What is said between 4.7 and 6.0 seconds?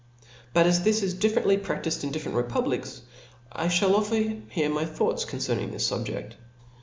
my thoughts concerning this